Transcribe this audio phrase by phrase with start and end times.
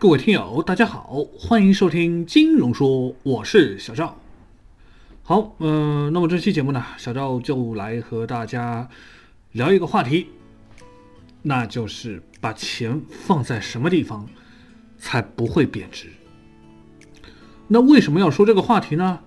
[0.00, 4.18] 各位听友，大家好，欢迎收听金融说，我是小赵。
[5.22, 8.88] 好，嗯，那么这期节目呢，小赵就来和大家
[9.52, 10.28] 聊一个话题，
[11.42, 14.26] 那就是把钱放在什么地方
[14.96, 16.08] 才不会贬值。
[17.68, 19.20] 那为什么要说这个话题呢？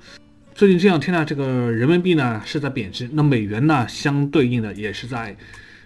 [0.56, 5.38] 最近这两天呢，这个人民币呢是在贬值，那美元呢相对应的也是在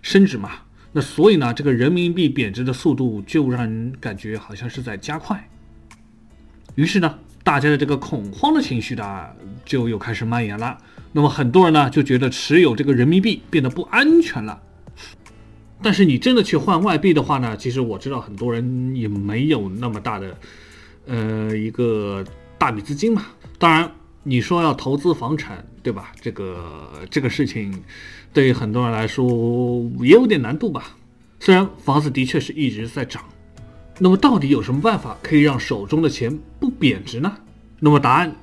[0.02, 0.52] 升值嘛。
[0.98, 5.48] 那所以呢，这个人民币贬值的速度就让人感觉好像是在加快。
[6.73, 9.28] 于是呢，大家的这个恐慌的情绪呢，
[9.64, 10.76] 就又开始蔓延了。
[11.12, 14.60] 那么很多人呢就觉得持有这个人民币变得不安全了。
[15.84, 20.36] 但是你真的去换外币的话呢，其实我知道很多人也没有那么大的，
[21.06, 22.26] 呃，一个
[22.58, 23.23] 大笔资金嘛。
[23.59, 23.92] 当然，
[24.23, 26.11] 你说要投资房产，对吧？
[26.19, 27.81] 这个这个事情。
[28.33, 30.97] 对于很多人来说也有点难度吧。
[31.39, 33.23] 虽然房子的确是一直在涨，
[33.97, 37.38] 那么到底有什么办法可以让手中的钱不贬值呢？
[37.80, 38.35] 那么答案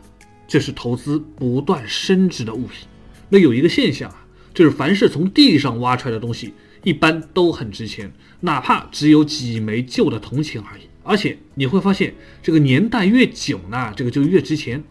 [0.48, 2.88] 就是投资不断升值的物品。
[3.28, 10.84] 那有一个现象啊，就是凡是从地上挖出来的东西，一般都很值钱，哪怕只有几枚旧的铜钱而已。
[11.02, 14.82] 而且你会发现，这个年代越久呢，这个就越值钱。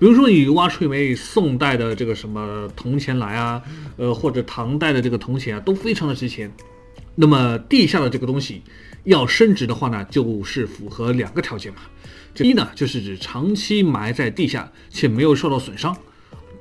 [0.00, 3.62] 比如说，你挖出一枚宋代的这个什么铜钱来啊，
[3.98, 6.50] 呃，或者唐代的这个铜钱啊，都非常的值钱。
[7.14, 8.62] 那么地下的这个东西
[9.04, 11.82] 要升值的话呢，就是符合两个条件嘛。
[12.32, 15.92] 第一呢，就是指长期埋在地下且没有受到损伤；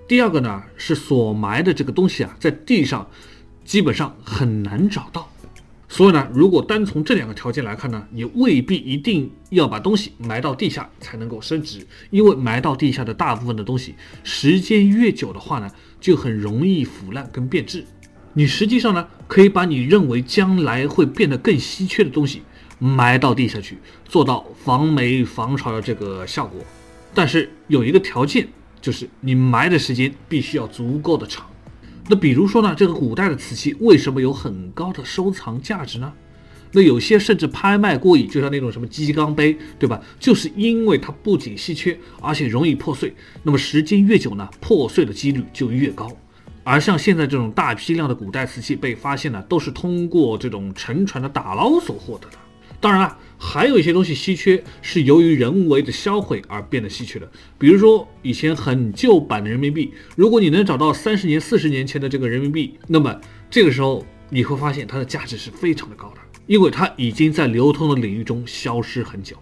[0.06, 3.10] 第二个呢，是所埋的这个东西啊，在地上
[3.64, 5.32] 基本上很难找到。
[5.92, 15.68] 所以呢，如果单从这两个条件来看呢，你未必一定要把东西埋到地下才能够升值，因为埋到地下的大部分的东西，时间越久的话呢，
[16.00, 17.84] 就很容易腐烂跟变质。
[18.34, 22.44] 你实际上呢，可以把你认为将来会变得更稀缺的东西
[22.78, 26.62] 埋到地下去，做到防霉防潮的这个效果。
[27.16, 28.48] 但是有一个条件，
[28.80, 31.48] 就是你埋的时间必须要足够的长。
[32.12, 36.12] 那比如说呢，这个古代的瓷器为什么有很高的收藏价值呢？
[36.72, 40.02] 那有些甚至拍卖过亿，就像那种什么鸡缸杯，对吧？
[40.20, 43.14] 就是因为它不仅稀缺，而且容易破碎。
[43.44, 46.12] 那么时间越久呢，破碎的几率就越高。
[46.64, 52.38] 而像现在这种大批量的古代瓷器被发现呢，都是通过这种沉船的打捞所获得的。
[52.80, 53.18] 当然了。
[53.42, 57.32] 还有一些东西稀缺，是由于人为的销毁而变得稀缺的。
[57.58, 63.18] 比如说，以前很旧版的人民币，如果你能找到三十年、四十年前的这个人民币，那么
[63.50, 69.38] 这个时候你会发现它的价值是非常的高的，因为它已经在流通的领域中消失很久。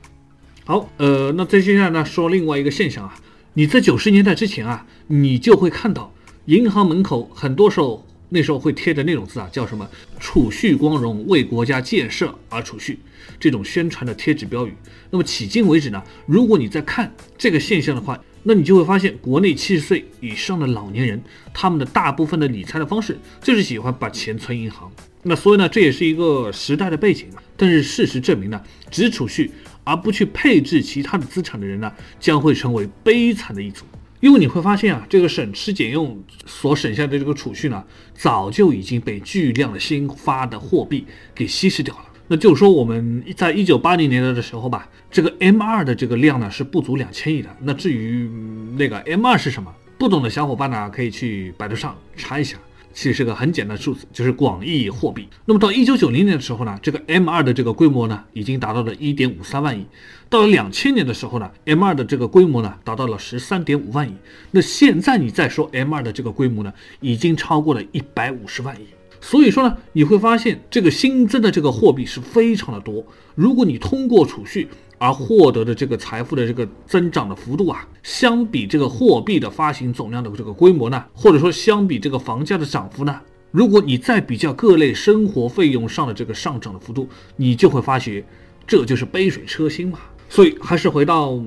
[0.63, 3.15] 好，呃，那再接下来呢，说另外一个现象啊，
[3.55, 6.13] 你在九十年代之前啊，你就会看到
[6.45, 8.05] 银行门口很多时候。
[8.29, 9.89] 那时候会贴着那种字啊，叫什么
[10.19, 12.99] “储蓄光荣，为国家建设而储蓄”
[13.39, 14.73] 这种宣传的贴纸标语。
[15.09, 21.21] 那么迄今为止呢，如果你在看这个现象的话，那你就会发现，国内七十岁以上的老年人，
[21.53, 24.91] 他们的大部分的理财的方式就是喜欢把钱存银行。
[25.23, 27.27] 那所以呢，这也是一个时代的背景。
[27.57, 28.61] 但是事实证明呢，
[28.91, 29.51] 只储蓄
[29.83, 33.83] 而不去配置其他的资产的人呢，将会成为悲惨的一族。
[34.19, 37.83] 因为你会发现啊，这个省吃俭用所省下的这个储蓄呢，
[38.15, 41.05] 早就已经被巨量的新发的货币
[41.35, 42.01] 给稀释掉了。
[42.27, 47.49] 那就说，我们在一九八零年代的时候吧，这个 M 二的这个量呢是不足两千亿的。
[47.61, 48.29] 那至于
[48.77, 52.57] 那个 M 二是什么，不懂的小伙伴呢，可以去百度上查一下。
[52.97, 55.27] 其实是个很简单的数字，就是广义货币。
[55.45, 59.85] 那么到一九九零年的时候呢，这个 M 二的这个规模呢，已经达到了一点五三万亿。
[60.29, 64.15] 到了两千年的时候呢，M 二的这个规模呢，达到了十三点五万亿。
[64.49, 68.87] 那现在你再说 M 二的这个规模呢，已经超过了一百五十万亿。
[69.21, 73.05] 所以说呢，你会发现这个新增的这个货币是非常的多。
[73.35, 88.23] 如果你通过储蓄，而获得的这个财富的这个增长的幅度啊，相比这个货币的发行总量的这个规模呢，或者说相比这个房价的涨幅呢，如果你再比较各类生活费用上的这个上涨的幅度，你就会发觉，
[88.65, 89.99] 这就是杯水车薪嘛。
[90.29, 91.39] 所以还是回到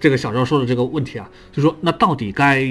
[0.00, 2.64] 这个小赵说的这个问题啊，就说那到底该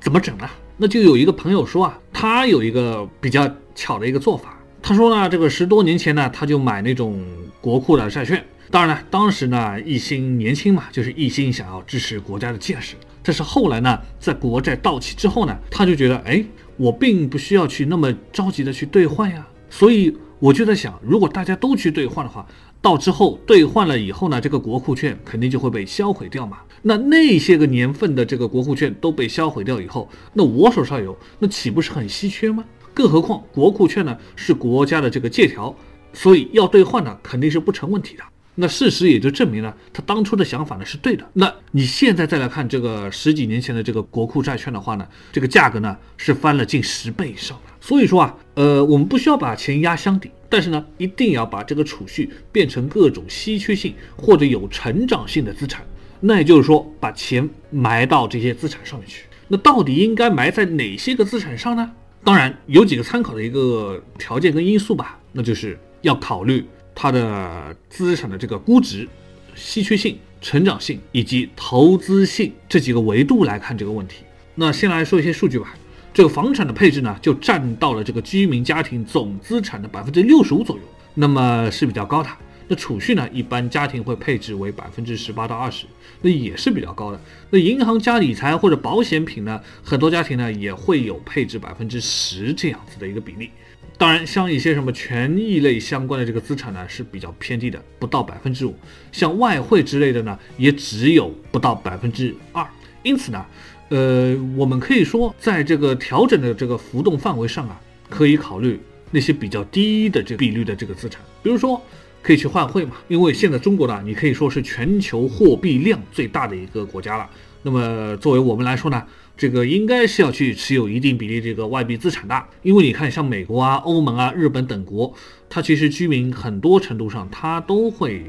[0.00, 0.48] 怎么整呢？
[0.76, 7.20] 那就有一个朋友说啊，他有一个比较巧的一个做法，他说呢，这个十多年前呢，他就买那种
[7.60, 8.44] 国库的债券。
[8.70, 12.96] 当然了，当时呢一心年轻嘛，就是一心想要支持国家的建设。
[13.22, 16.44] 但是后来呢，在国债到期之后呢，他就觉得，哎，
[16.76, 19.46] 我并不需要去那么着急的去兑换呀。
[19.70, 22.46] 所以我就在想，如果大家都去兑换的话，
[22.80, 26.58] 到之后兑换了以后呢，这个国库券肯定就会被销毁掉嘛。
[26.82, 32.64] 那那些个年份的这个国库券都被销毁掉以后，那我手上有，那岂不是很稀缺吗？
[32.94, 35.74] 更何况国库券呢是国家的这个借条，
[36.12, 38.22] 所以要兑换呢肯定是不成问题的。
[38.60, 41.24] 那事实也就证明了他当初的想法呢是对的。
[41.34, 47.72] 那你现在再来看这个十几年前的这个国库债券的话呢，这个价格呢是翻了近十倍以上的。
[47.80, 55.86] 所以说啊，呃，我们不需要把钱压箱底，但是呢，一定要把这个储蓄变成各种稀缺性或者有成长性的资产。
[56.20, 59.22] 那也就是说，把钱埋到这些资产上面去。
[59.46, 61.92] 那到底应该埋在哪些个资产上呢？
[62.24, 66.66] 当然有几个参考的一个条件跟因素吧，那就是要考虑
[67.00, 69.08] 它的资产的这个估值、
[69.54, 74.24] 稀缺性、成长性以及投资性这几个维度来看这个问题。
[74.56, 75.72] 那先来说一些数据吧，
[76.12, 80.82] 这个房产的配置呢，就占到了这个居民家庭总资产的百分之六十五左右，
[81.14, 82.28] 那么是比较高的。
[82.66, 85.86] 那储蓄呢，一般家庭会配置为百分之十八到二十，
[86.20, 87.20] 那也是比较高的。
[87.50, 93.50] 那银行加理财或者保险品呢，很多家庭呢也会有配置百分之十这样子的一个比例。
[93.98, 98.74] 当然，像一些什么权益类相关的这个资产呢，是比较偏低的，不到百分之五。
[99.10, 102.64] 像外汇之类的呢，也只有不到百分之二。
[103.02, 103.44] 因此呢，
[103.88, 108.80] 呃，我们可以说，在这个调整的这个浮动范围上啊，可以考虑
[109.10, 111.82] 那些比较低的这个比率的这个资产，比如说。
[112.20, 112.96] 可以去换汇嘛？
[113.06, 117.30] 因为现在中国呢，你可以说是全球货币量最大的一个国家了。
[117.62, 119.02] 那么作为我们来说呢，
[119.36, 122.44] 这个应该是要去持有一定比例这个外币资产的。
[122.62, 125.12] 因为你看，像美国啊、欧盟啊、日本等国，
[125.48, 128.22] 它其实居民很多程度上它都会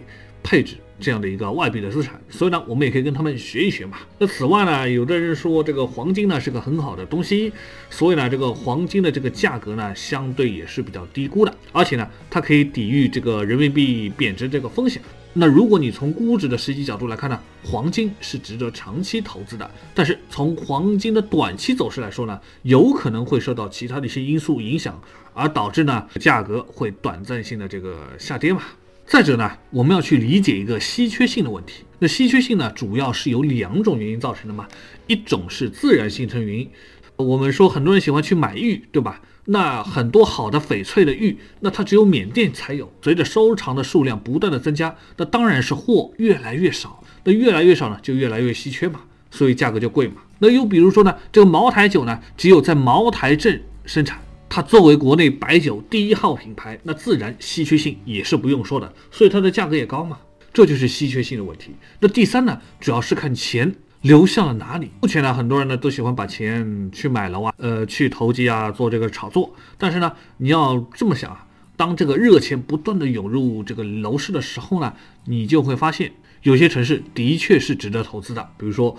[0.44, 0.76] 配置。
[1.02, 4.00] 这样的一个外币的资产，所以呢，我们也可以跟他们学一学嘛。
[4.18, 7.54] 那此外呢，有的人说这个黄金呢是个很好的东西，
[7.90, 15.02] 所以呢，这个黄金的这个价格呢，相对也是比较低估的，而且呢，它可以抵御这个人民币贬值这个风险。
[15.34, 19.70] 那如果你从估值的实际角度来看呢，黄金是值得长期投资的。
[19.94, 25.00] 但是从黄金的短期走势来说呢，有可能会受到其他的一些因素影响，
[25.34, 28.62] 而导致呢价格会短暂性的这个下跌嘛。
[29.10, 31.84] 再者呢，我们要去理解一个稀缺性的问题。
[31.98, 34.68] 那稀缺性呢，主要是由两种原因造成的嘛。
[35.08, 36.70] 一种是自然形成原因，
[37.16, 39.20] 我们说很多人喜欢去买玉，对吧？
[39.46, 42.94] 那很多好的翡翠的玉，那它只有缅甸才有。
[43.02, 47.04] 随着收藏的数量不断的增加，那当然是货越来越少。
[47.24, 49.02] 那越来越少呢，就越来越稀缺嘛，
[49.32, 50.22] 所以价格就贵嘛。
[50.38, 54.22] 那又比如说呢，这个茅台酒呢，只有在茅台镇生产。
[54.50, 60.18] 它作为国内白酒第一号品牌，那自然稀缺性也是不用说的，所以它的价格也高嘛，
[60.52, 61.70] 这就是稀缺性的问题。
[62.00, 64.90] 那第三呢，主要是看钱流向了哪里。
[65.02, 69.54] 目前呢，很多人呢都喜欢把钱去买楼啊，呃，去投机啊，做这个炒作。
[69.78, 71.46] 但是呢，你要这么想啊，
[71.78, 74.94] 当这个热钱不断的涌入这个楼市的时候呢，
[75.26, 76.12] 你就会发现
[76.42, 78.98] 有些城市的确是值得投资的，比如说。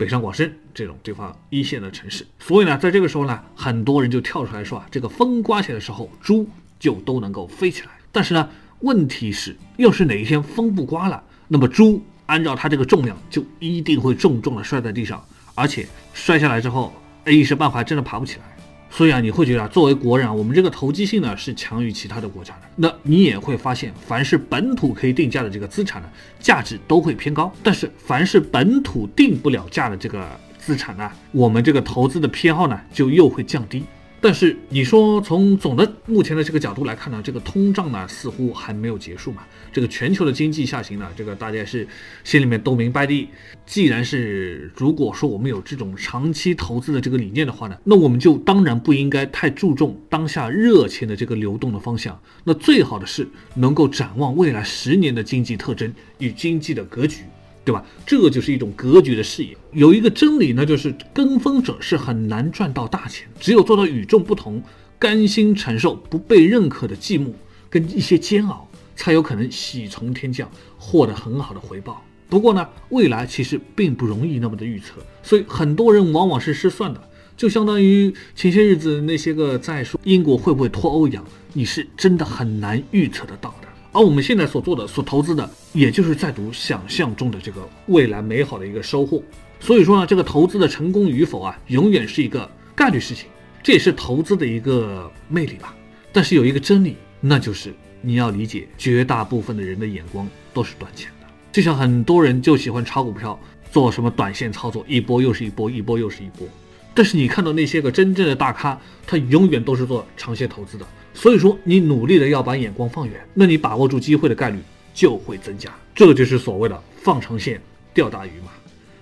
[0.00, 6.48] 北上广深这种地方一线的城市，所以呢，在这个时候呢，很多人就跳出来说啊，这个风刮起来的时候，猪
[6.78, 7.88] 就都能够飞起来。
[8.10, 8.48] 但是呢，
[8.78, 15.22] 问题是，要是哪一天风不刮了，那么猪按照它这个重量，就一定会重重的摔在地上，
[15.54, 16.94] 而且摔下来之后，
[17.26, 18.56] 一时半会真的爬不起来。
[18.90, 22.62] 所以啊，你会觉得作为国人啊，我们这个投机性呢是强于其他的国家的。
[22.76, 26.08] 那你也会发现，凡是本土可以定价的这个资产呢，
[26.38, 30.28] 价值都会偏高；但是凡是本土定不了价的这个
[30.58, 33.84] 资产呢，我们这个投资的偏好呢就又会降低。
[34.22, 39.42] 但是你说从总的目前的这个角度来看呢，这个通胀呢似乎还没有结束嘛？
[39.72, 41.88] 这个全球的经济下行呢，这个大家是
[42.22, 43.28] 心里面都明白的。
[43.64, 52.20] 既然是如果说我们有这种长期投资的这个理念的话呢，那我们就当然不应该太注重当下热钱的这个流动的方向。
[52.44, 57.22] 那最好的是能够展望未来十年的经济特征与经济的格局。
[57.70, 57.84] 对吧？
[58.04, 59.56] 这就是一种格局的视野。
[59.70, 63.28] 有一个真理呢，就是跟风者是很难赚到大钱。
[63.38, 64.60] 只有做到与众不同，
[64.98, 67.30] 甘心承受不被认可的寂寞
[67.68, 72.04] 跟一些煎熬，才有可能喜从天降，获得很好的回报。
[72.28, 77.00] 不过呢，未来其实并不容易那么的预测，所以很多人往往是失算的。
[77.36, 83.54] 就相当于前些日子那些个在说英国会不会脱欧一样，你是真的很难预测得到。
[83.92, 89.22] 而我们现在所做的、所投资的，也就是在赌想象中的这个未来美好的一个收获。
[89.58, 93.26] 所以说呢，这个投资的成功与否啊，永远是一个概率事情，
[93.62, 95.74] 这也是投资的一个魅力吧。
[96.12, 101.26] 但是有一个真理，那就是你要理解，绝大部分的人的眼光都是短浅的。
[101.52, 103.38] 就像很多人就喜欢炒股票，
[103.70, 106.48] 做什么短线操作，一波又是一波，一波又是一波。
[106.94, 110.86] 但是你看到那些个真正的大咖，他永远都是做长线投资的。
[111.12, 114.58] 所以说，你努力的要把眼光放远，那你把握住机会的概率
[114.94, 115.70] 就会增加。
[115.94, 117.60] 这就是所谓的放长线
[117.92, 118.52] 钓大鱼嘛。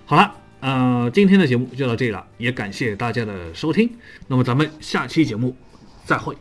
[0.05, 3.89] 好了，呃，今天的节目就到这里了，也感谢大家的收听。
[4.27, 5.55] 那么咱们下期节目
[6.05, 6.35] 再会。